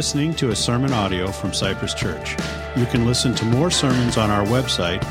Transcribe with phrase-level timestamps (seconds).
[0.00, 2.34] listening to a sermon audio from Cypress Church.
[2.74, 5.02] You can listen to more sermons on our website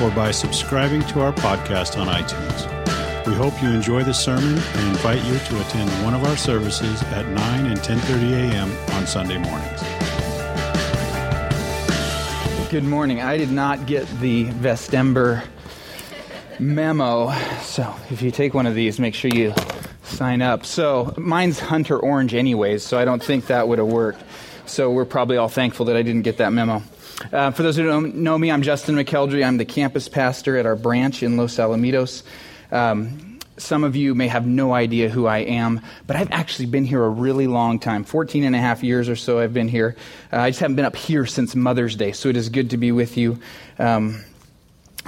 [0.00, 3.26] or by subscribing to our podcast on iTunes.
[3.26, 7.02] We hope you enjoy the sermon and invite you to attend one of our services
[7.12, 8.70] at 9 and 10:30 a.m.
[8.94, 9.82] on Sunday mornings.
[12.70, 13.20] Good morning.
[13.20, 15.44] I did not get the Vestember
[16.58, 19.52] memo, so if you take one of these, make sure you
[20.04, 20.64] sign up.
[20.64, 24.22] So mine's Hunter Orange, anyways, so I don't think that would have worked.
[24.68, 26.82] So we're probably all thankful that I didn't get that memo.
[27.32, 29.44] Uh, for those who don't know me, I'm Justin McKeldry.
[29.44, 32.22] I'm the campus pastor at our branch in Los Alamitos.
[32.70, 36.84] Um, some of you may have no idea who I am, but I've actually been
[36.84, 39.96] here a really long time 14 and a half years or so I've been here.
[40.32, 42.76] Uh, I just haven't been up here since Mother's Day, so it is good to
[42.76, 43.40] be with you
[43.78, 44.22] um,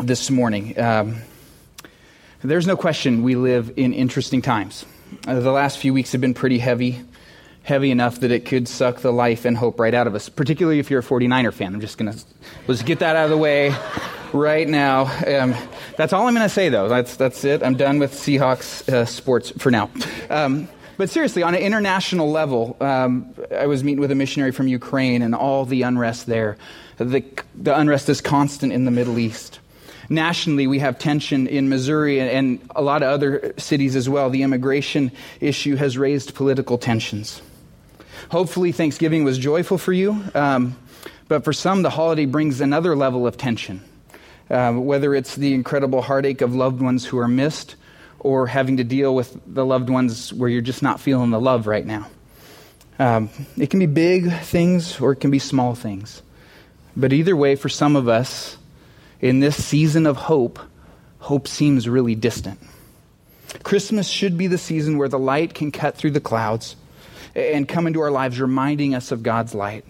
[0.02, 0.78] this morning.
[0.80, 1.16] Um,
[2.42, 4.84] there's no question we live in interesting times.
[5.26, 7.02] Uh, the last few weeks have been pretty heavy,
[7.70, 10.80] heavy enough that it could suck the life and hope right out of us, particularly
[10.80, 11.72] if you're a 49er fan.
[11.72, 12.18] I'm just going to
[12.66, 13.72] let's get that out of the way
[14.32, 15.02] right now.
[15.24, 15.54] Um,
[15.96, 16.88] that's all I'm going to say, though.
[16.88, 17.62] That's, that's it.
[17.62, 19.88] I'm done with Seahawks uh, sports for now.
[20.28, 24.66] Um, but seriously, on an international level, um, I was meeting with a missionary from
[24.66, 26.58] Ukraine and all the unrest there.
[26.98, 29.60] The, the unrest is constant in the Middle East
[30.12, 34.28] nationally, we have tension in Missouri and, and a lot of other cities as well.
[34.28, 37.40] The immigration issue has raised political tensions.
[38.30, 40.76] Hopefully, Thanksgiving was joyful for you, um,
[41.26, 43.82] but for some, the holiday brings another level of tension.
[44.48, 47.74] Uh, whether it's the incredible heartache of loved ones who are missed
[48.20, 51.66] or having to deal with the loved ones where you're just not feeling the love
[51.66, 52.06] right now.
[53.00, 56.22] Um, it can be big things or it can be small things.
[56.96, 58.56] But either way, for some of us,
[59.20, 60.60] in this season of hope,
[61.18, 62.60] hope seems really distant.
[63.64, 66.76] Christmas should be the season where the light can cut through the clouds
[67.34, 69.84] and come into our lives, reminding us of God's light.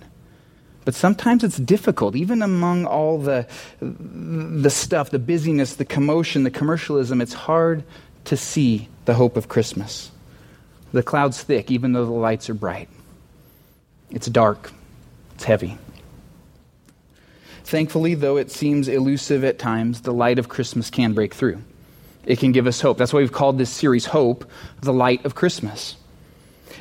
[0.85, 3.47] But sometimes it's difficult, even among all the,
[3.81, 7.85] the stuff, the busyness, the commotion, the commercialism, it's hard
[8.25, 10.11] to see the hope of Christmas.
[10.93, 12.89] The cloud's thick, even though the lights are bright.
[14.11, 14.73] It's dark,
[15.35, 15.79] it's heavy.
[17.65, 21.63] Thankfully, though it seems elusive at times, the light of Christmas can break through.
[22.25, 22.99] It can give us hope.
[22.99, 24.51] That's why we've called this series Hope,
[24.81, 25.97] the Light of Christmas.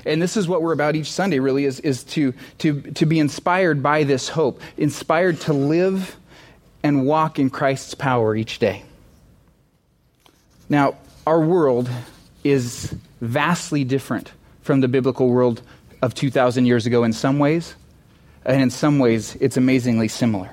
[0.06, 3.20] And this is what we're about each Sunday, really, is, is to, to, to be
[3.20, 6.16] inspired by this hope, inspired to live
[6.84, 8.84] and walk in Christ's power each day.
[10.70, 10.96] Now,
[11.28, 11.90] our world
[12.44, 15.62] is vastly different from the biblical world
[16.02, 17.76] of 2,000 years ago in some ways,
[18.46, 20.50] and in some ways, it's amazingly similar.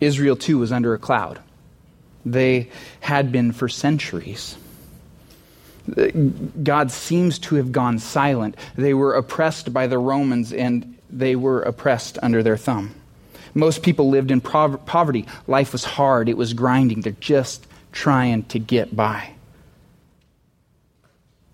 [0.00, 1.40] Israel too was under a cloud.
[2.24, 4.56] They had been for centuries.
[6.62, 8.56] God seems to have gone silent.
[8.76, 12.94] They were oppressed by the Romans and they were oppressed under their thumb.
[13.54, 15.26] Most people lived in poverty.
[15.46, 17.00] Life was hard, it was grinding.
[17.00, 19.32] They're just trying to get by.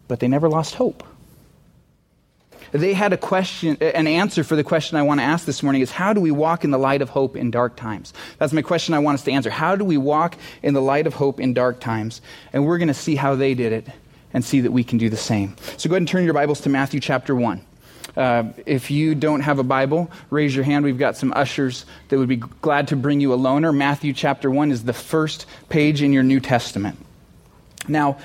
[0.08, 1.02] But they never lost hope
[2.72, 5.82] they had a question, an answer for the question I want to ask this morning
[5.82, 8.12] is how do we walk in the light of hope in dark times?
[8.38, 9.50] That's my question I want us to answer.
[9.50, 12.20] How do we walk in the light of hope in dark times?
[12.52, 13.88] And we're going to see how they did it
[14.32, 15.56] and see that we can do the same.
[15.76, 17.64] So go ahead and turn your Bibles to Matthew chapter 1.
[18.16, 20.84] Uh, if you don't have a Bible, raise your hand.
[20.84, 23.74] We've got some ushers that would be glad to bring you a loaner.
[23.74, 26.98] Matthew chapter 1 is the first page in your New Testament.
[27.88, 28.18] Now,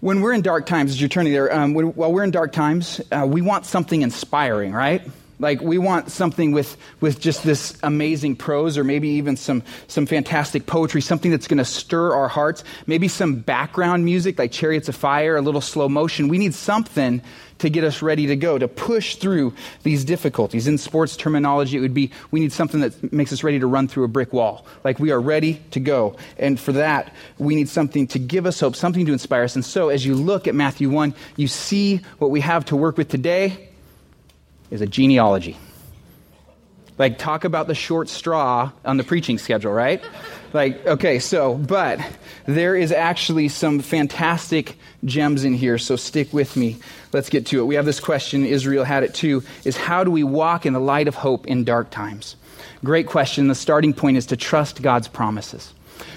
[0.00, 2.52] when we're in dark times, as you're turning there, um, when, while we're in dark
[2.52, 5.02] times, uh, we want something inspiring, right?
[5.38, 10.06] Like we want something with, with just this amazing prose or maybe even some, some
[10.06, 12.64] fantastic poetry, something that's going to stir our hearts.
[12.86, 16.28] Maybe some background music like Chariots of Fire, a little slow motion.
[16.28, 17.20] We need something
[17.58, 20.66] to get us ready to go, to push through these difficulties.
[20.66, 23.88] In sports terminology, it would be we need something that makes us ready to run
[23.88, 24.66] through a brick wall.
[24.84, 26.16] Like we are ready to go.
[26.38, 29.54] And for that, we need something to give us hope, something to inspire us.
[29.54, 32.96] And so as you look at Matthew 1, you see what we have to work
[32.96, 33.68] with today
[34.70, 35.56] is a genealogy.
[36.98, 40.02] Like, talk about the short straw on the preaching schedule, right?
[40.54, 42.00] Like, okay, so, but
[42.46, 46.78] there is actually some fantastic gems in here, so stick with me.
[47.12, 47.64] Let's get to it.
[47.64, 50.80] We have this question, Israel had it too, is how do we walk in the
[50.80, 52.36] light of hope in dark times?
[52.82, 53.48] Great question.
[53.48, 55.74] The starting point is to trust God's promises.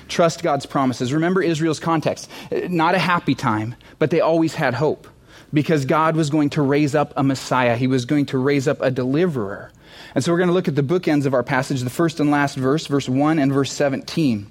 [0.08, 1.12] Trust God's promises.
[1.14, 2.30] Remember Israel's context.
[2.70, 5.08] Not a happy time, but they always had hope
[5.54, 7.76] because God was going to raise up a Messiah.
[7.76, 9.72] He was going to raise up a deliverer.
[10.16, 12.32] And so we're going to look at the bookends of our passage, the first and
[12.32, 14.48] last verse, verse 1 and verse 17.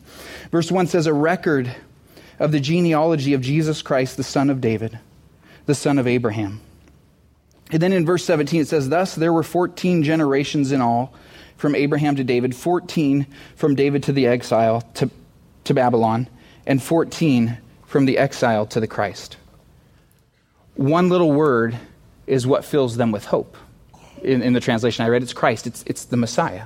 [0.51, 1.75] Verse 1 says, A record
[2.39, 4.99] of the genealogy of Jesus Christ, the son of David,
[5.67, 6.61] the son of Abraham.
[7.71, 11.15] And then in verse 17 it says, Thus there were 14 generations in all
[11.57, 15.11] from Abraham to David, 14 from David to the exile to,
[15.65, 16.29] to Babylon,
[16.67, 19.37] and 14 from the exile to the Christ.
[20.79, 21.79] One little word
[22.27, 23.57] is what fills them with hope.
[24.23, 26.65] In, in the translation I read, it's Christ, it's, it's the Messiah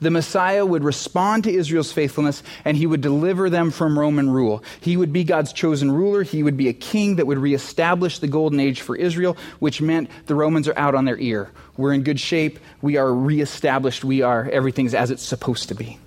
[0.00, 4.62] the Messiah would respond to Israel's faithfulness and he would deliver them from Roman rule.
[4.80, 6.22] He would be God's chosen ruler.
[6.22, 10.10] He would be a king that would reestablish the golden age for Israel, which meant
[10.26, 11.50] the Romans are out on their ear.
[11.76, 12.58] We're in good shape.
[12.80, 14.04] We are reestablished.
[14.04, 15.98] We are, everything's as it's supposed to be.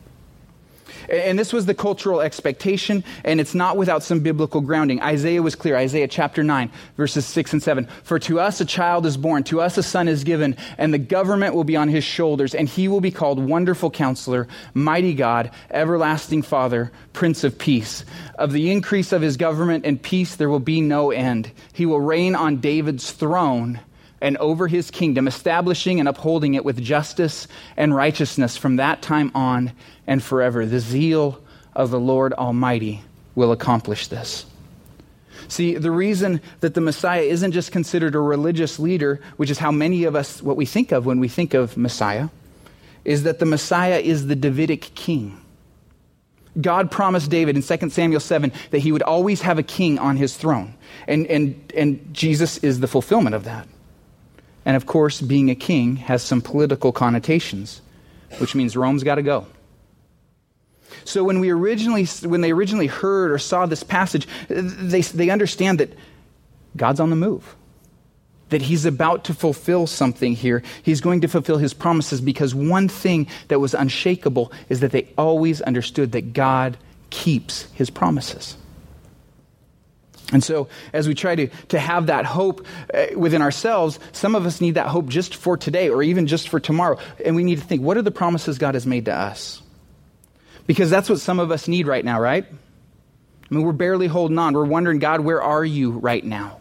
[1.11, 5.01] And this was the cultural expectation, and it's not without some biblical grounding.
[5.01, 5.75] Isaiah was clear.
[5.75, 7.85] Isaiah chapter 9, verses 6 and 7.
[8.03, 10.97] For to us a child is born, to us a son is given, and the
[10.97, 15.51] government will be on his shoulders, and he will be called Wonderful Counselor, Mighty God,
[15.69, 18.05] Everlasting Father, Prince of Peace.
[18.35, 21.51] Of the increase of his government and peace there will be no end.
[21.73, 23.81] He will reign on David's throne
[24.21, 29.31] and over his kingdom, establishing and upholding it with justice and righteousness from that time
[29.33, 29.71] on
[30.07, 30.65] and forever.
[30.65, 31.41] The zeal
[31.75, 33.01] of the Lord Almighty
[33.35, 34.45] will accomplish this.
[35.47, 39.71] See, the reason that the Messiah isn't just considered a religious leader, which is how
[39.71, 42.29] many of us, what we think of when we think of Messiah,
[43.03, 45.41] is that the Messiah is the Davidic king.
[46.59, 50.17] God promised David in 2 Samuel 7 that he would always have a king on
[50.17, 50.73] his throne.
[51.07, 53.67] And, and, and Jesus is the fulfillment of that.
[54.65, 57.81] And of course, being a king has some political connotations,
[58.37, 59.47] which means Rome's got to go.
[61.03, 65.79] So when we originally, when they originally heard or saw this passage, they, they understand
[65.79, 65.93] that
[66.77, 67.55] God's on the move.
[68.49, 70.61] That he's about to fulfill something here.
[70.83, 75.07] He's going to fulfill his promises because one thing that was unshakable is that they
[75.17, 76.77] always understood that God
[77.09, 78.57] keeps his promises.
[80.31, 84.45] And so, as we try to, to have that hope uh, within ourselves, some of
[84.45, 86.97] us need that hope just for today or even just for tomorrow.
[87.23, 89.61] And we need to think what are the promises God has made to us?
[90.67, 92.45] Because that's what some of us need right now, right?
[92.49, 94.53] I mean, we're barely holding on.
[94.53, 96.59] We're wondering, God, where are you right now?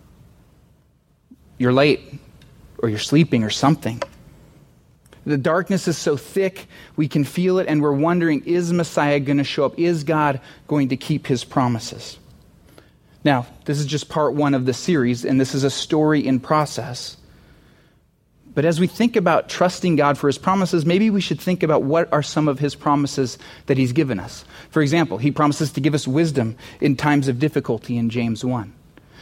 [1.58, 2.00] You're late,
[2.78, 4.02] or you're sleeping, or something.
[5.26, 9.38] The darkness is so thick, we can feel it, and we're wondering, is Messiah going
[9.38, 9.78] to show up?
[9.78, 12.18] Is God going to keep his promises?
[13.24, 16.40] Now, this is just part one of the series, and this is a story in
[16.40, 17.16] process.
[18.52, 21.82] But as we think about trusting God for his promises, maybe we should think about
[21.82, 24.44] what are some of his promises that he's given us.
[24.70, 28.72] For example, he promises to give us wisdom in times of difficulty in James 1.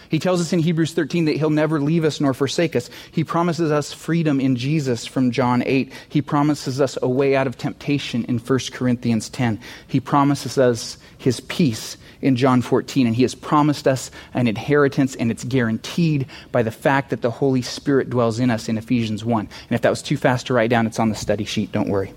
[0.09, 2.91] He tells us in Hebrews 13 that he'll never leave us nor forsake us.
[3.11, 5.93] He promises us freedom in Jesus from John 8.
[6.09, 9.61] He promises us a way out of temptation in 1 Corinthians 10.
[9.87, 15.15] He promises us his peace in John 14, and he has promised us an inheritance,
[15.15, 19.25] and it's guaranteed by the fact that the Holy Spirit dwells in us in Ephesians
[19.25, 19.41] 1.
[19.41, 21.89] And if that was too fast to write down, it's on the study sheet, don't
[21.89, 22.13] worry.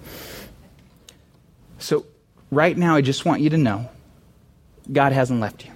[1.78, 2.06] So,
[2.52, 3.90] right now, I just want you to know
[4.92, 5.72] God hasn't left you.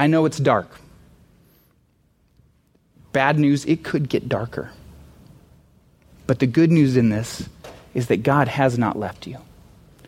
[0.00, 0.80] I know it's dark.
[3.12, 4.70] Bad news, it could get darker.
[6.26, 7.46] But the good news in this
[7.92, 9.36] is that God has not left you,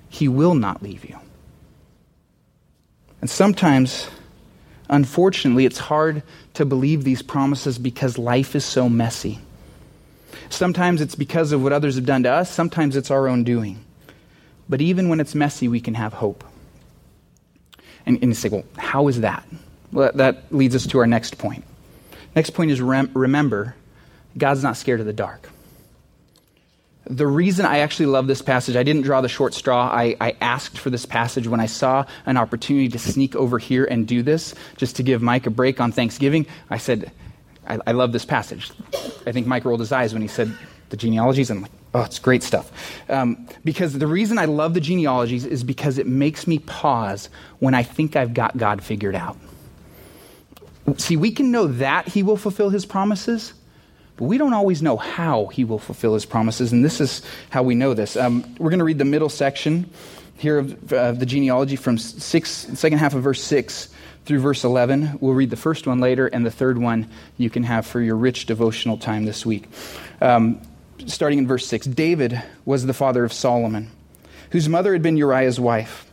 [0.09, 1.19] He will not leave you.
[3.21, 4.09] And sometimes,
[4.89, 6.23] unfortunately, it's hard
[6.55, 9.41] to believe these promises because life is so messy.
[10.49, 13.85] Sometimes it's because of what others have done to us, sometimes it's our own doing.
[14.71, 16.45] But even when it's messy, we can have hope.
[18.07, 19.47] And, and you say, well, how is that?
[19.93, 21.65] Well, that leads us to our next point.
[22.35, 23.75] Next point is rem- remember,
[24.37, 25.49] God's not scared of the dark.
[27.05, 29.91] The reason I actually love this passage, I didn't draw the short straw.
[29.93, 33.85] I, I, asked for this passage when I saw an opportunity to sneak over here
[33.85, 36.47] and do this, just to give Mike a break on Thanksgiving.
[36.71, 37.11] I said,
[37.67, 38.71] I, I love this passage.
[39.27, 40.57] I think Mike rolled his eyes when he said
[40.91, 42.71] the genealogies, I'm like, oh, it's great stuff.
[43.11, 47.75] Um, because the reason I love the genealogies is because it makes me pause when
[47.75, 49.37] I think I've got God figured out.
[50.97, 53.55] See, we can know that He will fulfill His promises
[54.17, 57.63] but we don't always know how he will fulfill his promises, and this is how
[57.63, 58.17] we know this.
[58.17, 59.91] Um, we're going to read the middle section
[60.37, 63.89] here of the genealogy from six, second half of verse 6
[64.25, 65.19] through verse 11.
[65.21, 67.09] We'll read the first one later, and the third one
[67.39, 69.69] you can have for your rich devotional time this week.
[70.21, 70.61] Um,
[71.07, 73.91] starting in verse 6 David was the father of Solomon,
[74.51, 76.12] whose mother had been Uriah's wife.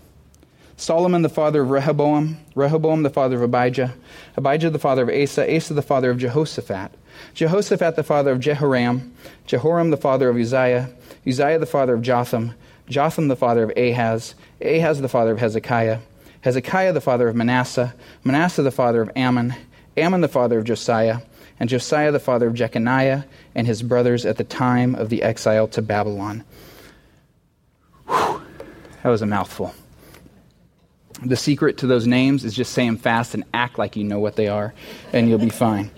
[0.80, 3.94] Solomon the father of Rehoboam, Rehoboam the father of Abijah,
[4.38, 6.94] Abijah the father of Asa, Asa the father of Jehoshaphat.
[7.34, 9.14] Jehoshaphat the father of Jehoram,
[9.46, 10.90] Jehoram the father of Uzziah,
[11.28, 12.54] Uzziah the father of Jotham,
[12.88, 16.00] Jotham the father of Ahaz, Ahaz the father of Hezekiah,
[16.42, 17.94] Hezekiah the father of Manasseh,
[18.24, 19.56] Manasseh the father of Amon,
[19.98, 21.20] Amon the father of Josiah,
[21.60, 25.68] and Josiah the father of Jeconiah, and his brothers at the time of the exile
[25.68, 26.46] to Babylon.
[28.08, 28.42] Whew,
[29.04, 29.74] that was a mouthful.
[31.24, 34.20] The secret to those names is just say them fast and act like you know
[34.20, 34.74] what they are,
[35.12, 35.92] and you'll be fine.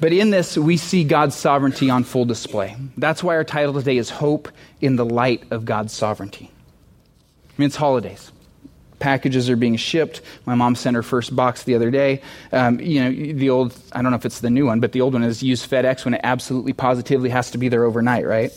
[0.00, 2.76] But in this, we see God's sovereignty on full display.
[2.96, 4.48] That's why our title today is Hope
[4.80, 6.50] in the Light of God's Sovereignty.
[6.50, 8.32] I mean, it's holidays.
[8.98, 10.22] Packages are being shipped.
[10.46, 12.22] My mom sent her first box the other day.
[12.52, 15.02] Um, you know, the old, I don't know if it's the new one, but the
[15.02, 18.52] old one is use FedEx when it absolutely positively has to be there overnight, right?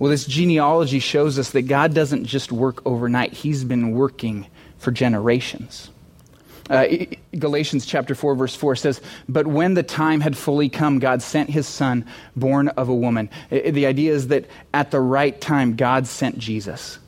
[0.00, 4.46] Well, this genealogy shows us that God doesn't just work overnight, He's been working
[4.80, 5.90] for generations.
[6.68, 6.86] Uh,
[7.36, 11.50] Galatians chapter 4, verse 4 says, But when the time had fully come, God sent
[11.50, 12.06] his son,
[12.36, 13.28] born of a woman.
[13.50, 16.98] The idea is that at the right time, God sent Jesus.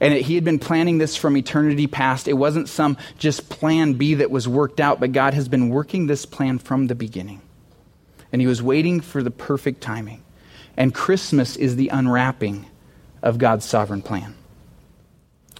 [0.00, 2.28] And he had been planning this from eternity past.
[2.28, 6.06] It wasn't some just plan B that was worked out, but God has been working
[6.06, 7.42] this plan from the beginning.
[8.32, 10.22] And he was waiting for the perfect timing.
[10.78, 12.64] And Christmas is the unwrapping
[13.22, 14.34] of God's sovereign plan.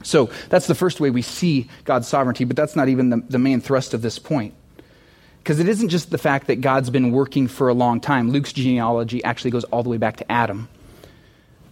[0.03, 3.39] So that's the first way we see God's sovereignty, but that's not even the, the
[3.39, 4.55] main thrust of this point.
[5.39, 8.31] Because it isn't just the fact that God's been working for a long time.
[8.31, 10.69] Luke's genealogy actually goes all the way back to Adam.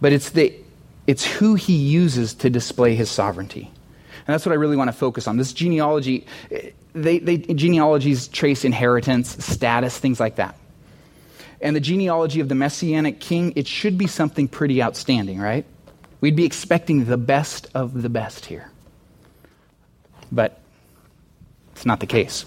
[0.01, 0.53] But it's, the,
[1.07, 3.71] it's who he uses to display his sovereignty.
[4.29, 5.37] And that's what I really want to focus on.
[5.37, 6.25] This genealogy,
[6.93, 10.55] they, they, genealogies trace inheritance, status, things like that.
[11.61, 15.65] And the genealogy of the Messianic king, it should be something pretty outstanding, right?
[16.21, 18.69] We'd be expecting the best of the best here.
[20.31, 20.59] But
[21.71, 22.45] it's not the case.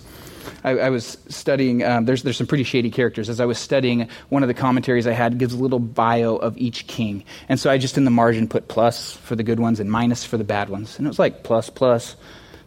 [0.64, 3.28] I, I was studying, um, there's, there's some pretty shady characters.
[3.28, 6.56] As I was studying, one of the commentaries I had gives a little bio of
[6.58, 7.24] each king.
[7.48, 10.24] And so I just in the margin put plus for the good ones and minus
[10.24, 10.98] for the bad ones.
[10.98, 12.16] And it was like plus, plus.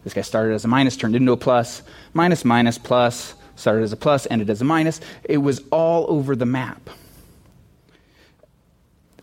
[0.04, 1.82] This guy started as a minus, turned into a plus,
[2.14, 5.00] minus, minus, plus, started as a plus, ended as a minus.
[5.24, 6.90] It was all over the map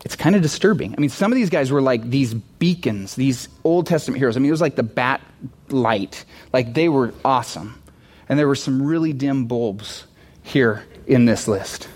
[0.04, 0.94] it's kind of disturbing.
[0.96, 4.36] I mean, some of these guys were like these beacons, these Old Testament heroes.
[4.36, 5.22] I mean, it was like the bat
[5.70, 6.24] light.
[6.52, 7.82] Like they were awesome.
[8.28, 10.04] And there were some really dim bulbs
[10.42, 11.88] here in this list.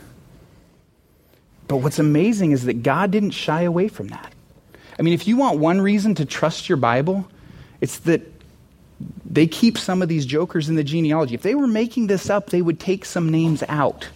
[1.69, 4.33] But what's amazing is that God didn't shy away from that.
[4.99, 7.29] I mean, if you want one reason to trust your Bible,
[7.81, 8.23] it's that
[9.25, 11.35] they keep some of these jokers in the genealogy.
[11.35, 14.09] If they were making this up, they would take some names out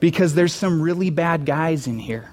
[0.00, 2.31] because there's some really bad guys in here.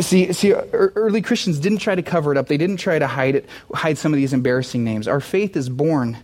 [0.00, 2.46] See, see, early Christians didn't try to cover it up.
[2.48, 5.08] They didn't try to hide it, hide some of these embarrassing names.
[5.08, 6.18] Our faith is born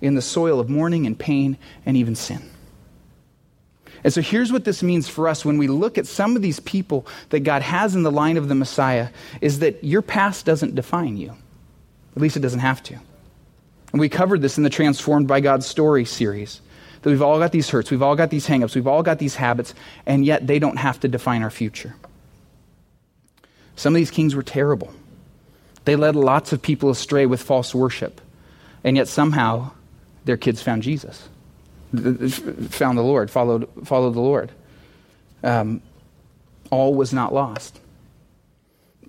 [0.00, 2.42] in the soil of mourning and pain and even sin.
[4.04, 6.58] And so here's what this means for us when we look at some of these
[6.60, 9.08] people that God has in the line of the Messiah
[9.40, 11.36] is that your past doesn't define you.
[12.16, 12.98] At least it doesn't have to.
[13.92, 16.60] And we covered this in the Transformed by God Story series.
[17.02, 19.34] That we've all got these hurts, we've all got these hangups, we've all got these
[19.34, 19.74] habits,
[20.06, 21.96] and yet they don't have to define our future.
[23.76, 24.92] Some of these kings were terrible.
[25.84, 28.20] They led lots of people astray with false worship.
[28.84, 29.72] And yet somehow
[30.24, 31.28] their kids found Jesus,
[31.92, 34.50] found the Lord, followed, followed the Lord.
[35.42, 35.82] Um,
[36.70, 37.80] all was not lost.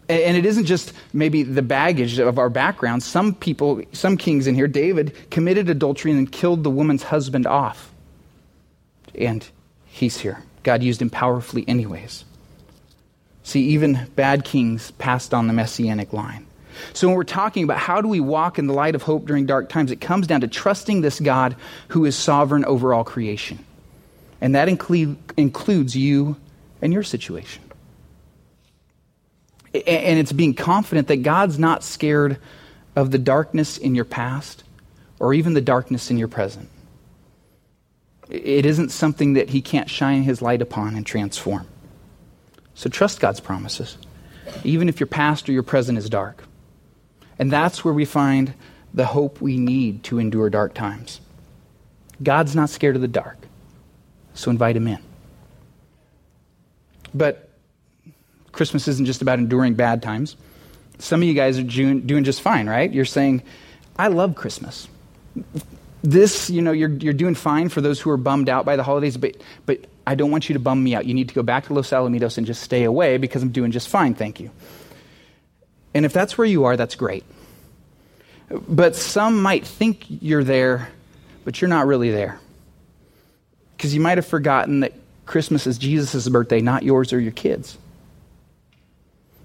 [0.10, 3.03] And it isn't just maybe the baggage of our background.
[3.03, 7.91] Some people, some kings in here, David committed adultery and killed the woman's husband off.
[9.15, 9.48] And
[9.86, 10.43] he's here.
[10.63, 12.25] God used him powerfully, anyways.
[13.43, 16.47] See, even bad kings passed on the messianic line.
[16.93, 19.45] So, when we're talking about how do we walk in the light of hope during
[19.45, 21.55] dark times, it comes down to trusting this God
[21.89, 23.63] who is sovereign over all creation.
[24.41, 26.35] And that include, includes you
[26.81, 27.63] and your situation.
[29.73, 32.38] And it's being confident that God's not scared
[32.95, 34.63] of the darkness in your past
[35.19, 36.69] or even the darkness in your present.
[38.29, 41.67] It isn't something that He can't shine His light upon and transform.
[42.75, 43.97] So trust God's promises,
[44.63, 46.43] even if your past or your present is dark.
[47.39, 48.53] And that's where we find
[48.93, 51.19] the hope we need to endure dark times.
[52.21, 53.37] God's not scared of the dark,
[54.33, 54.99] so invite Him in.
[57.13, 57.49] But
[58.51, 60.35] Christmas isn't just about enduring bad times.
[60.99, 62.91] Some of you guys are doing just fine, right?
[62.91, 63.43] You're saying,
[63.97, 64.87] I love Christmas.
[66.03, 68.83] This, you know, you're, you're doing fine for those who are bummed out by the
[68.83, 71.05] holidays, but, but I don't want you to bum me out.
[71.05, 73.72] You need to go back to Los Alamitos and just stay away because I'm doing
[73.72, 74.51] just fine, thank you.
[75.93, 77.24] And if that's where you are, that's great.
[78.50, 80.89] But some might think you're there,
[81.45, 82.39] but you're not really there.
[83.77, 84.93] Because you might have forgotten that
[85.25, 87.77] Christmas is Jesus' birthday, not yours or your kids.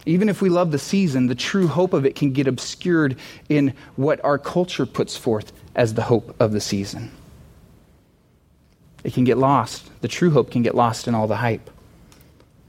[0.07, 3.17] Even if we love the season, the true hope of it can get obscured
[3.49, 7.11] in what our culture puts forth as the hope of the season.
[9.05, 9.88] It can get lost.
[10.00, 11.71] The true hope can get lost in all the hype.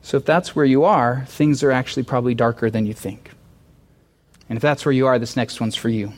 [0.01, 3.31] So if that's where you are, things are actually probably darker than you think.
[4.47, 6.13] And if that's where you are, this next one's for you.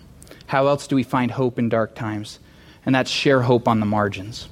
[0.48, 2.40] How else do we find hope in dark times?
[2.86, 4.48] And that's share hope on the margins.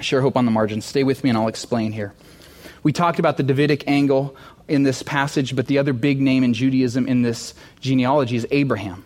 [0.00, 0.84] Share hope on the margins.
[0.84, 2.14] Stay with me and I'll explain here.
[2.82, 4.36] We talked about the Davidic angle
[4.68, 9.04] in this passage, but the other big name in Judaism in this genealogy is Abraham.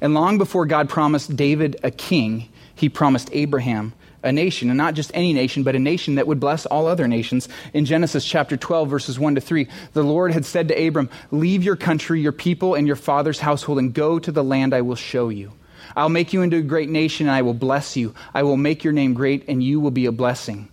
[0.00, 3.94] And long before God promised David a king, he promised Abraham
[4.26, 7.08] a nation, and not just any nation, but a nation that would bless all other
[7.08, 7.48] nations.
[7.72, 11.62] In Genesis chapter 12, verses 1 to 3, the Lord had said to Abram, Leave
[11.62, 14.96] your country, your people, and your father's household, and go to the land I will
[14.96, 15.52] show you.
[15.94, 18.14] I'll make you into a great nation, and I will bless you.
[18.34, 20.68] I will make your name great, and you will be a blessing.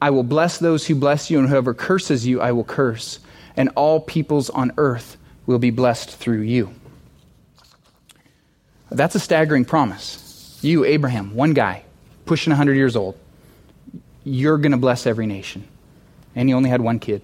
[0.00, 3.20] I will bless those who bless you, and whoever curses you, I will curse.
[3.56, 6.70] And all peoples on earth will be blessed through you.
[8.90, 10.58] That's a staggering promise.
[10.62, 11.84] You, Abraham, one guy,
[12.26, 13.18] pushing 100 years old,
[14.24, 15.66] you're going to bless every nation.
[16.34, 17.22] And he only had one kid.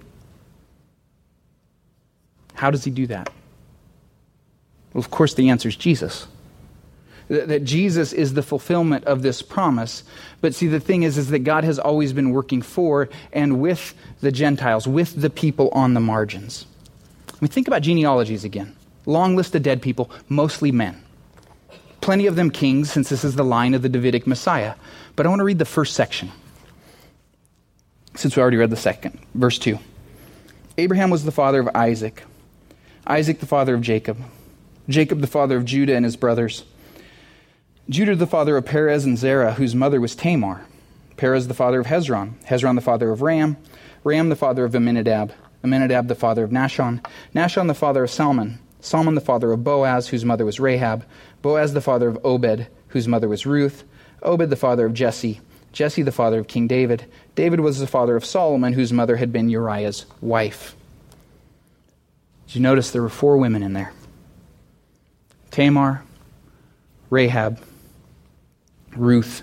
[2.55, 3.29] How does he do that?
[4.95, 6.27] Well, of course, the answer is Jesus.
[7.29, 10.05] That Jesus is the fulfillment of this promise.
[10.41, 13.95] But see, the thing is, is that God has always been working for and with
[14.21, 16.67] the Gentiles, with the people on the margins.
[17.41, 18.77] We think about genealogies again.
[19.07, 21.02] Long list of dead people, mostly men
[22.03, 24.75] plenty of them kings, since this is the line of the Davidic Messiah.
[25.17, 26.31] But I want to read the first section,
[28.15, 29.19] since we already read the second.
[29.35, 29.79] Verse 2
[30.77, 32.25] Abraham was the father of Isaac,
[33.07, 34.19] Isaac the father of Jacob,
[34.89, 36.65] Jacob the father of Judah and his brothers,
[37.89, 40.67] Judah the father of Perez and Zerah, whose mother was Tamar,
[41.17, 43.57] Perez the father of Hezron, Hezron the father of Ram,
[44.05, 45.33] Ram the father of Amminadab,
[45.63, 47.05] Amminadab the father of Nahshon,
[47.35, 51.05] Nahshon the father of Salmon, Salmon the father of Boaz, whose mother was Rahab,
[51.43, 53.85] Boaz the father of Obed, whose mother was Ruth,
[54.23, 55.41] Obed the father of Jesse,
[55.73, 57.05] Jesse the father of King David.
[57.35, 60.77] David was the father of Solomon, whose mother had been Uriah's wife.
[62.47, 63.93] Did you notice there were four women in there?
[65.51, 66.05] Tamar,
[67.11, 67.61] Rahab,
[68.97, 69.43] Ruth,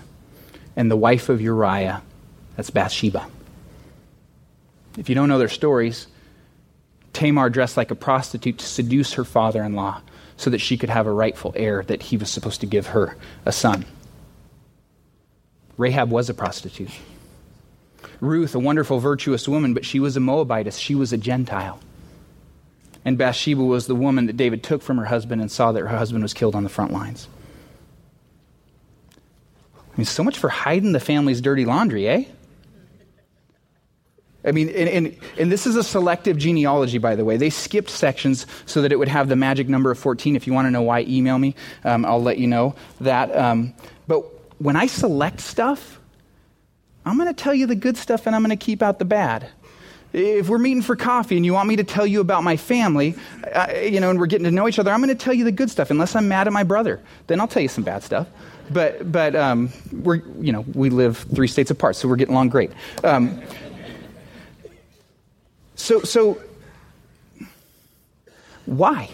[0.76, 2.02] and the wife of Uriah.
[2.56, 3.26] That's Bathsheba.
[4.96, 6.06] If you don't know their stories,
[7.12, 10.00] Tamar dressed like a prostitute to seduce her father in law
[10.40, 13.14] so that she could have a rightful heir that he was supposed to give her
[13.44, 13.84] a son.
[15.76, 16.90] Rahab was a prostitute.
[18.20, 20.78] Ruth, a wonderful, virtuous woman, but she was a Moabitess.
[20.78, 21.78] She was a Gentile.
[23.04, 25.88] And Bathsheba was the woman that David took from her husband and saw that her
[25.88, 27.28] husband was killed on the front lines.
[29.92, 32.24] I mean, so much for hiding the family's dirty laundry, eh?
[34.44, 37.36] I mean, and, and, and, this is a selective genealogy, by the way.
[37.36, 40.34] They skipped sections so that it would have the magic number of 14.
[40.34, 41.54] If you want to know why, email me.
[41.84, 43.36] Um, I'll let you know that.
[43.36, 43.74] Um,
[44.08, 44.24] but
[44.58, 46.00] when I select stuff,
[47.04, 49.04] I'm going to tell you the good stuff and I'm going to keep out the
[49.04, 49.48] bad.
[50.12, 53.14] If we're meeting for coffee and you want me to tell you about my family,
[53.54, 55.44] uh, you know, and we're getting to know each other, I'm going to tell you
[55.44, 55.90] the good stuff.
[55.90, 58.26] Unless I'm mad at my brother, then I'll tell you some bad stuff.
[58.70, 62.48] But, but um, we're, you know, we live three states apart, so we're getting along
[62.48, 62.70] great.
[65.80, 66.40] So, so
[68.66, 69.08] why?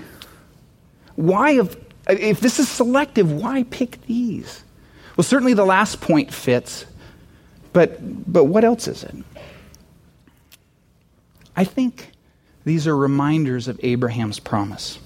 [1.14, 1.76] Why, if,
[2.08, 4.64] if this is selective, why pick these?
[5.16, 6.84] Well, certainly the last point fits,
[7.72, 7.98] but,
[8.30, 9.14] but what else is it?
[11.56, 12.10] I think
[12.64, 14.98] these are reminders of Abraham's promise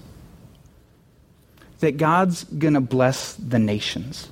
[1.81, 4.29] that God's going to bless the nations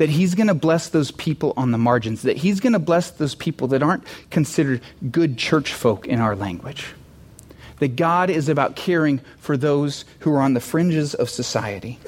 [0.00, 3.10] that he's going to bless those people on the margins, that he's going to bless
[3.10, 6.94] those people that aren't considered good church folk in our language.
[7.80, 11.98] That God is about caring for those who are on the fringes of society.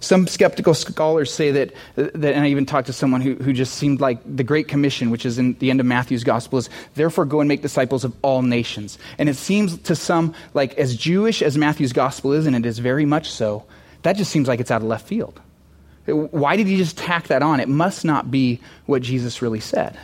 [0.00, 3.74] Some skeptical scholars say that, that and I even talked to someone who, who just
[3.74, 7.26] seemed like the Great Commission, which is in the end of Matthew's Gospel, is therefore
[7.26, 8.96] go and make disciples of all nations.
[9.18, 12.78] And it seems to some like as Jewish as Matthew's Gospel is, and it is
[12.78, 13.66] very much so,
[14.00, 15.42] that just seems like it's out of left field.
[16.06, 17.60] Why did he just tack that on?
[17.60, 19.98] It must not be what Jesus really said.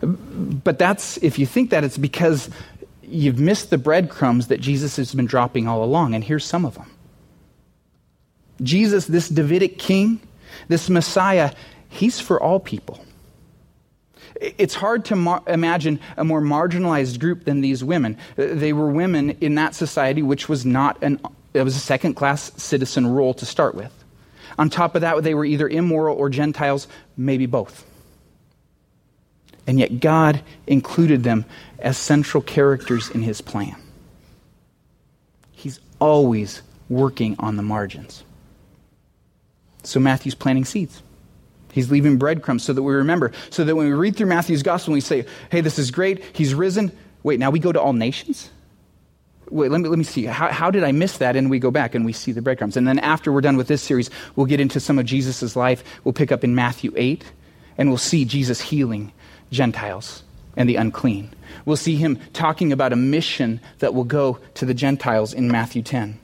[0.00, 2.50] But that's, if you think that, it's because
[3.02, 6.74] you've missed the breadcrumbs that Jesus has been dropping all along, and here's some of
[6.74, 6.90] them.
[8.62, 10.20] Jesus, this Davidic king,
[10.68, 11.52] this Messiah,
[11.88, 13.04] he's for all people.
[14.40, 18.16] It's hard to mar- imagine a more marginalized group than these women.
[18.36, 21.20] They were women in that society, which was not an,
[21.54, 23.92] it was a second class citizen role to start with.
[24.58, 27.84] On top of that, they were either immoral or Gentiles, maybe both.
[29.66, 31.44] And yet, God included them
[31.78, 33.76] as central characters in his plan.
[35.52, 38.24] He's always working on the margins.
[39.84, 41.02] So, Matthew's planting seeds.
[41.70, 44.92] He's leaving breadcrumbs so that we remember, so that when we read through Matthew's gospel
[44.92, 46.90] and we say, hey, this is great, he's risen.
[47.22, 48.50] Wait, now we go to all nations?
[49.50, 50.24] Wait, let me, let me see.
[50.24, 51.36] How, how did I miss that?
[51.36, 52.76] And we go back and we see the breadcrumbs.
[52.76, 55.82] And then after we're done with this series, we'll get into some of Jesus' life.
[56.04, 57.24] We'll pick up in Matthew 8,
[57.76, 59.12] and we'll see Jesus healing
[59.50, 60.22] Gentiles
[60.56, 61.32] and the unclean.
[61.64, 65.82] We'll see him talking about a mission that will go to the Gentiles in Matthew
[65.82, 66.18] 10.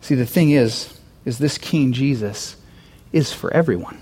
[0.00, 2.56] See, the thing is, is this King Jesus
[3.12, 4.00] is for everyone.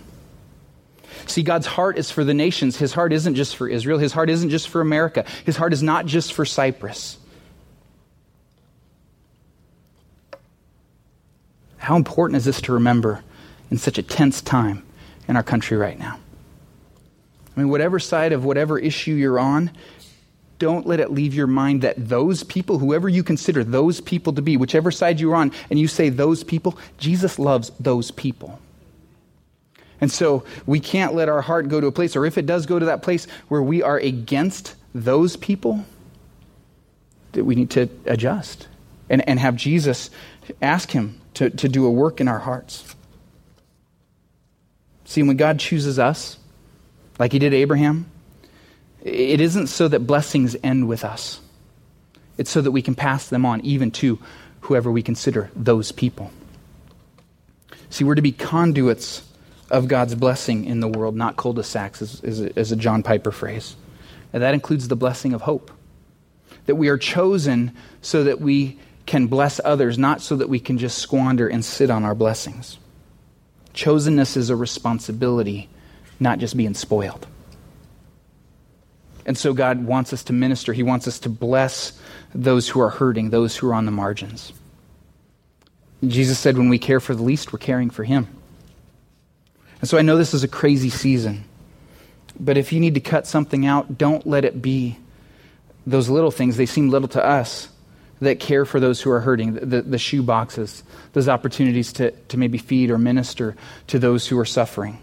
[1.28, 2.76] See, God's heart is for the nations.
[2.76, 3.98] His heart isn't just for Israel.
[3.98, 5.24] His heart isn't just for America.
[5.44, 7.18] His heart is not just for Cypress.
[11.76, 13.22] How important is this to remember
[13.70, 14.84] in such a tense time
[15.28, 16.18] in our country right now?
[17.56, 19.70] I mean, whatever side of whatever issue you're on,
[20.58, 24.42] don't let it leave your mind that those people, whoever you consider those people to
[24.42, 28.58] be, whichever side you're on, and you say those people, Jesus loves those people.
[30.00, 32.66] And so we can't let our heart go to a place, or if it does
[32.66, 35.84] go to that place where we are against those people,
[37.32, 38.68] that we need to adjust
[39.10, 40.10] and, and have Jesus
[40.62, 42.94] ask Him to, to do a work in our hearts.
[45.04, 46.38] See, when God chooses us,
[47.18, 48.06] like He did Abraham,
[49.02, 51.40] it isn't so that blessings end with us.
[52.36, 54.18] It's so that we can pass them on even to
[54.62, 56.30] whoever we consider those people.
[57.90, 59.22] See, we're to be conduits
[59.70, 63.02] of God's blessing in the world, not cul de sacs, as, as, as, a John
[63.02, 63.76] Piper phrase.
[64.32, 65.70] And that includes the blessing of hope.
[66.66, 70.78] That we are chosen so that we can bless others, not so that we can
[70.78, 72.78] just squander and sit on our blessings.
[73.74, 75.68] Chosenness is a responsibility,
[76.20, 77.26] not just being spoiled.
[79.24, 80.72] And so God wants us to minister.
[80.72, 81.98] He wants us to bless
[82.34, 84.52] those who are hurting, those who are on the margins.
[86.06, 88.26] Jesus said, when we care for the least, we're caring for Him.
[89.80, 91.44] And so I know this is a crazy season.
[92.38, 94.98] But if you need to cut something out, don't let it be
[95.86, 96.56] those little things.
[96.56, 97.68] They seem little to us
[98.20, 102.10] that care for those who are hurting, the, the, the shoe boxes, those opportunities to,
[102.10, 104.98] to maybe feed or minister to those who are suffering,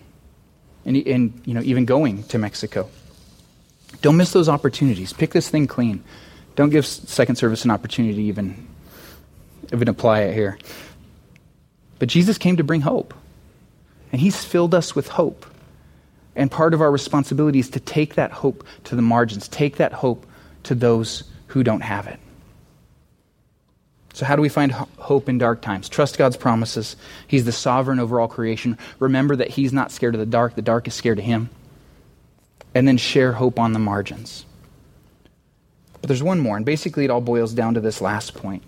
[0.83, 2.89] and, and you know, even going to Mexico.
[4.01, 5.13] Don't miss those opportunities.
[5.13, 6.03] Pick this thing clean.
[6.55, 8.67] Don't give second service an opportunity to even,
[9.71, 10.57] even apply it here.
[11.99, 13.13] But Jesus came to bring hope.
[14.15, 15.45] And He's filled us with hope.
[16.37, 19.91] And part of our responsibility is to take that hope to the margins, take that
[19.91, 20.25] hope
[20.63, 22.17] to those who don't have it.
[24.13, 25.89] So, how do we find hope in dark times?
[25.89, 26.95] Trust God's promises.
[27.27, 28.77] He's the sovereign over all creation.
[28.99, 31.49] Remember that He's not scared of the dark, the dark is scared of Him.
[32.73, 34.45] And then share hope on the margins.
[35.99, 38.63] But there's one more, and basically it all boils down to this last point.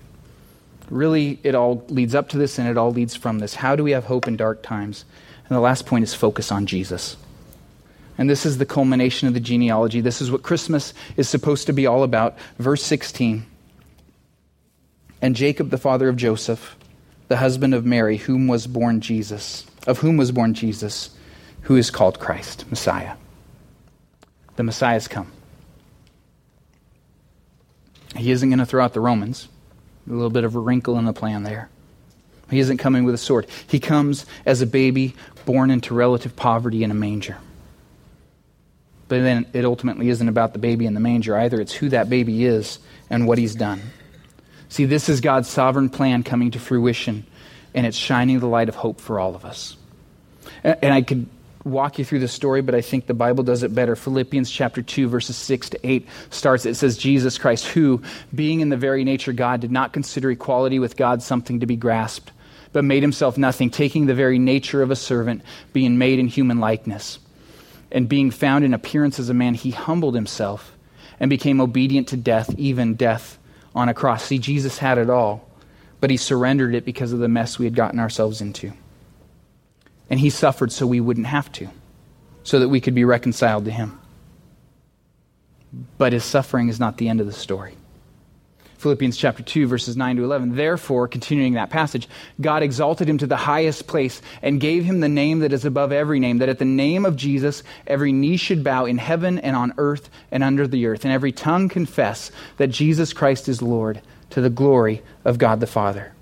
[0.90, 3.56] Really, it all leads up to this and it all leads from this.
[3.56, 5.06] How do we have hope in dark times?
[5.50, 7.18] And the last point is focus on Jesus.
[8.18, 10.02] And this is the culmination of the genealogy.
[10.02, 12.38] This is what Christmas is supposed to be all about.
[12.58, 13.46] Verse 16.
[15.22, 16.76] And Jacob, the father of Joseph,
[17.28, 21.12] the husband of Mary, whom was born Jesus, of whom was born Jesus,
[21.62, 23.16] who is called Christ, Messiah.
[24.56, 25.32] The Messiah has come.
[28.16, 29.48] He isn't going to throw out the Romans.
[30.10, 31.70] A little bit of a wrinkle in the plan there.
[32.50, 33.48] He isn't coming with a sword.
[33.68, 37.38] He comes as a baby born into relative poverty in a manger.
[39.08, 41.60] But then it ultimately isn't about the baby in the manger either.
[41.62, 42.80] It's who that baby is
[43.10, 43.82] and what he's done.
[44.70, 47.26] See, this is God's sovereign plan coming to fruition,
[47.74, 49.78] and it's shining the light of hope for all of us.
[50.64, 51.28] And I could
[51.64, 53.96] walk you through the story, but I think the Bible does it better.
[53.96, 56.66] Philippians chapter 2, verses 6 to 8 starts.
[56.66, 58.02] It says, Jesus Christ, who,
[58.36, 61.78] being in the very nature God, did not consider equality with God something to be
[61.78, 62.32] grasped
[62.74, 65.42] but made himself nothing, taking the very nature of a servant,
[65.74, 67.20] being made in human likeness.
[67.92, 70.76] And being found in appearance as a man, he humbled himself
[71.20, 73.38] and became obedient to death, even death
[73.74, 74.26] on a cross.
[74.26, 75.48] See, Jesus had it all,
[76.00, 78.74] but he surrendered it because of the mess we had gotten ourselves into.
[80.10, 81.70] And he suffered so we wouldn't have to,
[82.44, 84.00] so that we could be reconciled to him.
[85.98, 87.76] But his suffering is not the end of the story.
[88.78, 90.56] Philippians chapter 2, verses 9 to 11.
[90.56, 92.08] Therefore, continuing that passage,
[92.40, 95.92] God exalted him to the highest place and gave him the name that is above
[95.92, 99.56] every name, that at the name of Jesus every knee should bow in heaven and
[99.56, 104.02] on earth and under the earth, and every tongue confess that Jesus Christ is Lord
[104.30, 106.14] to the glory of God the Father.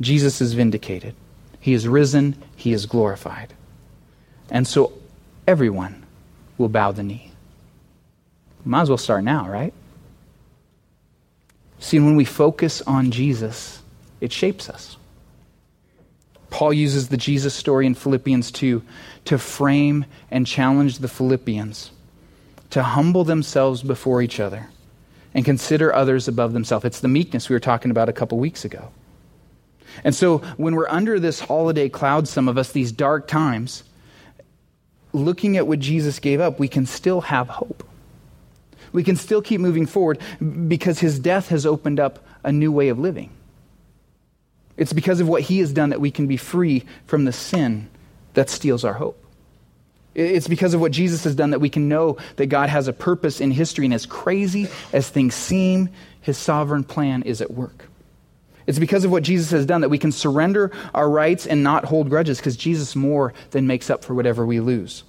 [0.00, 1.14] Jesus is vindicated.
[1.58, 2.42] He is risen.
[2.54, 3.54] He is glorified.
[4.50, 4.92] And so
[5.46, 6.04] everyone
[6.58, 7.32] will bow the knee.
[8.64, 9.72] Might as well start now, right?
[11.78, 13.82] See, when we focus on Jesus,
[14.20, 14.96] it shapes us.
[16.50, 18.82] Paul uses the Jesus story in Philippians 2
[19.26, 21.90] to frame and challenge the Philippians
[22.70, 24.68] to humble themselves before each other
[25.34, 26.84] and consider others above themselves.
[26.84, 28.90] It's the meekness we were talking about a couple weeks ago.
[30.02, 33.84] And so when we're under this holiday cloud, some of us, these dark times,
[35.12, 37.86] looking at what Jesus gave up, we can still have hope.
[38.92, 40.18] We can still keep moving forward
[40.68, 43.30] because his death has opened up a new way of living.
[44.76, 47.88] It's because of what he has done that we can be free from the sin
[48.34, 49.22] that steals our hope.
[50.14, 52.92] It's because of what Jesus has done that we can know that God has a
[52.92, 55.90] purpose in history, and as crazy as things seem,
[56.22, 57.86] his sovereign plan is at work.
[58.66, 61.84] It's because of what Jesus has done that we can surrender our rights and not
[61.84, 65.04] hold grudges because Jesus more than makes up for whatever we lose.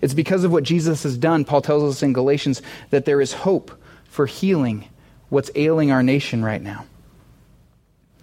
[0.00, 3.32] It's because of what Jesus has done, Paul tells us in Galatians, that there is
[3.32, 3.70] hope
[4.04, 4.88] for healing
[5.28, 6.84] what's ailing our nation right now.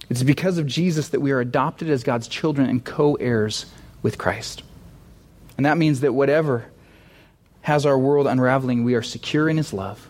[0.10, 3.66] It's because of Jesus that we are adopted as God's children and co heirs
[4.02, 4.64] with Christ.
[5.58, 6.66] And that means that whatever
[7.62, 10.08] has our world unraveling, we are secure in His love,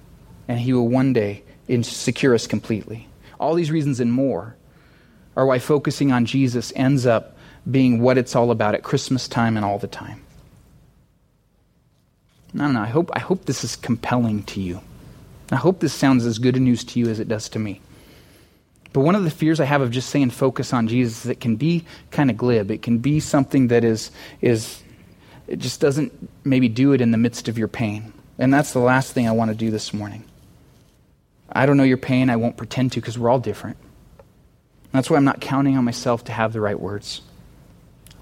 [0.47, 1.43] and He will one day
[1.81, 3.07] secure us completely.
[3.39, 4.55] All these reasons and more
[5.35, 7.38] are why focusing on Jesus ends up
[7.69, 10.21] being what it's all about at Christmas time and all the time.
[12.55, 12.81] I don't know.
[12.81, 14.81] I hope, I hope this is compelling to you.
[15.51, 17.81] I hope this sounds as good a news to you as it does to me.
[18.91, 21.39] But one of the fears I have of just saying focus on Jesus is it
[21.39, 22.71] can be kind of glib.
[22.71, 24.09] It can be something that is,
[24.41, 24.81] is
[25.47, 28.13] it just doesn't maybe do it in the midst of your pain.
[28.39, 30.23] And that's the last thing I want to do this morning.
[31.51, 32.29] I don't know your pain.
[32.29, 33.77] I won't pretend to because we're all different.
[34.91, 37.21] That's why I'm not counting on myself to have the right words.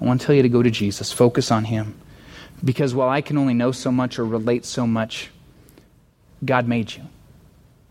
[0.01, 1.97] I want to tell you to go to Jesus, focus on Him.
[2.63, 5.29] Because while I can only know so much or relate so much,
[6.43, 7.03] God made you.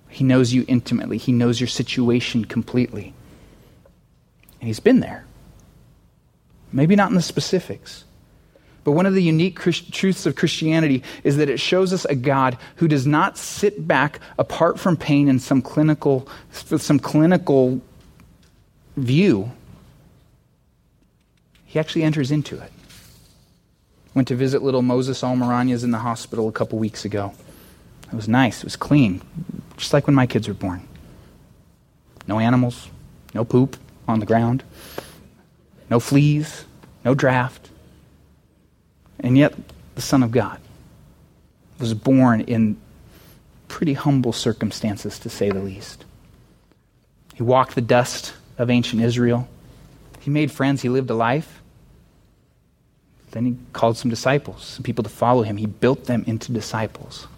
[0.09, 3.15] He knows you intimately, He knows your situation completely.
[4.61, 5.25] And He's been there.
[6.73, 8.05] Maybe not in the specifics.
[8.85, 12.15] But one of the unique Christ- truths of Christianity is that it shows us a
[12.15, 17.81] God who does not sit back apart from pain in some clinical, some clinical
[18.97, 19.51] view,
[21.65, 22.73] he actually enters into it.
[24.17, 27.35] Went to visit little Moses Almarañas in the hospital a couple weeks ago.
[28.07, 28.61] It was nice.
[28.61, 29.21] It was clean,
[29.77, 30.89] just like when my kids were born.
[32.27, 32.89] No animals,
[33.35, 33.77] no poop
[34.09, 34.63] on the ground,
[35.91, 36.65] no fleas,
[37.05, 37.69] no draft.
[39.21, 39.55] And yet,
[39.97, 40.63] the Son of God
[41.79, 42.79] was born in
[43.69, 46.07] pretty humble circumstances, to say the least.
[47.35, 49.47] He walked the dust of ancient Israel.
[50.21, 51.61] He made friends, he lived a life.
[53.37, 55.59] Then he called some disciples, some people to follow him.
[55.59, 57.29] He built them into disciples.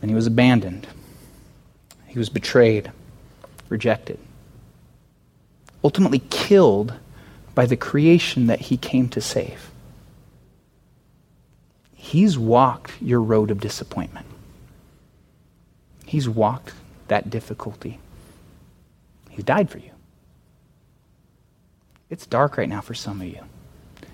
[0.00, 0.86] Then he was abandoned.
[2.06, 2.90] He was betrayed,
[3.68, 4.18] rejected,
[5.84, 6.94] ultimately killed
[7.54, 9.70] by the creation that he came to save.
[11.94, 14.24] He's walked your road of disappointment.
[16.06, 16.72] He's walked
[17.08, 17.98] that difficulty.
[19.28, 19.90] He died for you.
[22.08, 23.44] It's dark right now for some of you.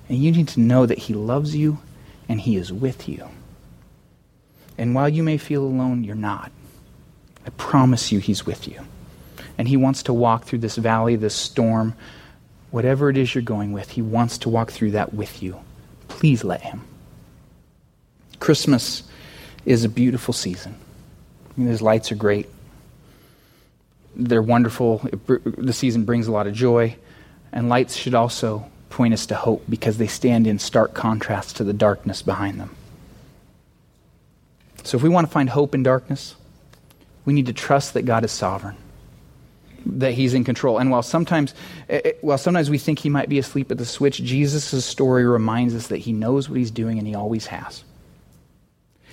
[0.09, 1.79] And you need to know that He loves you
[2.29, 3.29] and He is with you.
[4.77, 6.53] And while you may feel alone, you're not.
[7.47, 8.81] I promise you, He's with you.
[9.57, 11.95] And He wants to walk through this valley, this storm,
[12.71, 15.59] whatever it is you're going with, He wants to walk through that with you.
[16.09, 16.83] Please let Him.
[18.41, 19.03] Christmas
[19.67, 20.75] is a beautiful season.
[20.75, 22.49] I mean, those lights are great.
[24.15, 24.99] They're wonderful.
[25.27, 26.97] The season brings a lot of joy.
[27.53, 31.65] And lights should also point us to hope because they stand in stark contrast to
[31.65, 32.75] the darkness behind them.
[34.85, 36.35] So if we want to find hope in darkness,
[37.25, 38.77] we need to trust that God is sovereign,
[39.85, 40.79] that He's in control.
[40.79, 41.55] And while sometimes,
[41.89, 45.27] eh, eh, while sometimes we think He might be asleep at the switch, Jesus' story
[45.27, 47.85] reminds us that He knows what He's doing and He always has.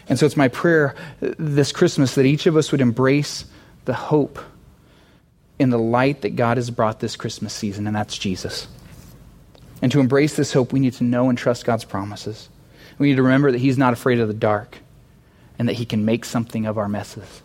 [0.08, 3.46] And so it's my prayer this Christmas that each of us would embrace
[3.86, 4.40] the hope
[5.58, 8.68] in the light that God has brought this Christmas season, and that's Jesus.
[9.86, 12.50] And to embrace this hope, we need to know and trust God's promises.
[12.98, 14.80] We need to remember that He's not afraid of the dark
[15.60, 17.44] and that He can make something of our messes.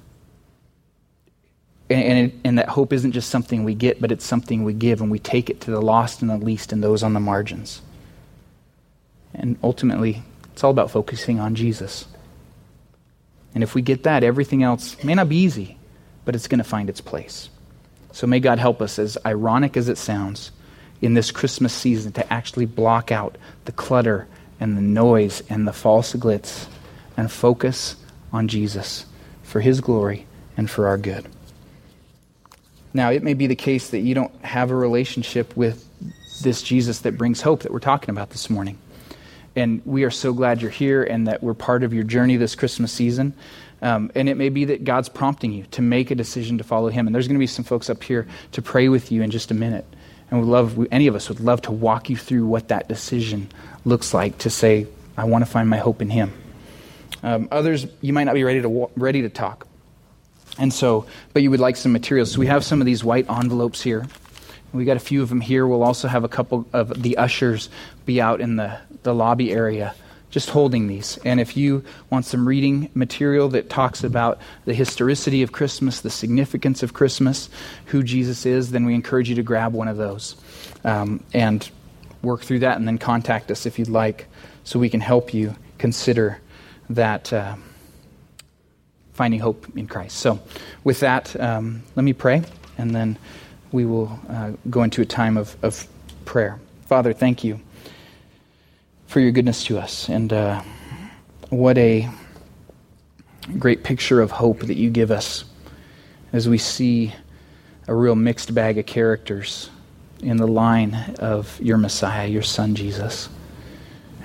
[1.91, 4.73] And, and, it, and, that hope isn't just something we get, but it's something we
[4.73, 7.21] give, and we take it to the lost and the least and those on the
[7.21, 7.83] margins.
[9.35, 10.23] And ultimately,
[10.55, 12.07] it's all about focusing on Jesus.
[13.55, 15.77] And if we get that, everything else may not be easy,
[16.25, 17.51] but it's going to find its place.
[18.13, 20.53] So may God help us, as ironic as it sounds,
[21.01, 24.27] in this Christmas season to actually block out the clutter
[24.59, 26.67] and the noise and the false glitz
[27.17, 27.97] and focus
[28.33, 29.07] on Jesus
[29.43, 31.27] for his glory and for our good.
[32.93, 35.87] Now, it may be the case that you don't have a relationship with
[36.43, 38.79] this Jesus that brings hope that we're talking about this morning.
[39.57, 42.55] And we are so glad you're here and that we're part of your journey this
[42.55, 43.35] Christmas season.
[43.83, 46.89] Um, and it may be that God's prompting you to make a decision to follow
[46.89, 47.07] Him.
[47.07, 49.51] And there's going to be some folks up here to pray with you in just
[49.51, 49.87] a minute.
[50.31, 53.49] And we love, any of us would love to walk you through what that decision
[53.85, 56.33] looks like to say, I want to find my hope in Him.
[57.23, 59.67] Um, others, you might not be ready to ready to talk,
[60.59, 62.33] and so, but you would like some materials.
[62.33, 64.07] So we have some of these white envelopes here.
[64.73, 65.67] We got a few of them here.
[65.67, 67.69] We'll also have a couple of the ushers
[68.07, 69.95] be out in the, the lobby area
[70.31, 71.19] just holding these.
[71.25, 76.11] And if you want some reading material that talks about the historicity of Christmas, the
[76.11, 77.51] significance of Christmas,
[77.87, 80.37] who Jesus is, then we encourage you to grab one of those
[80.85, 81.69] um, and
[82.23, 84.27] work through that and then contact us if you'd like
[84.65, 86.41] so we can help you consider
[86.91, 87.57] that uh,
[89.13, 90.19] finding hope in Christ.
[90.19, 90.41] So,
[90.85, 92.43] with that, um, let me pray
[92.79, 93.19] and then
[93.73, 95.87] we will uh, go into a time of, of
[96.25, 96.59] prayer.
[96.87, 97.61] Father, thank you
[99.11, 100.09] for your goodness to us.
[100.09, 100.63] And uh,
[101.49, 102.09] what a
[103.59, 105.45] great picture of hope that you give us
[106.33, 107.13] as we see
[107.89, 109.69] a real mixed bag of characters
[110.21, 113.29] in the line of your Messiah, your Son Jesus.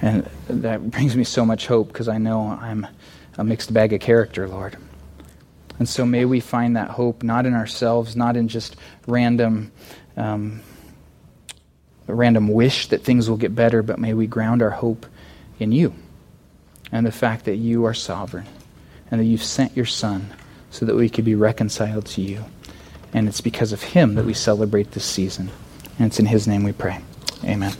[0.04, 2.86] And that brings me so much hope because I know I'm
[3.40, 4.78] a mixed bag of character, Lord.
[5.80, 8.76] And so may we find that hope not in ourselves, not in just
[9.08, 9.72] random
[10.16, 10.62] um,
[12.08, 15.06] a random wish that things will get better, but may we ground our hope
[15.60, 15.94] in you
[16.92, 18.48] and the fact that you are sovereign
[19.10, 20.34] and that you've sent your Son
[20.72, 22.44] so that we could be reconciled to you.
[23.14, 25.50] And it's because of him that we celebrate this season.
[25.98, 27.00] And it's in his name we pray.
[27.44, 27.74] Amen.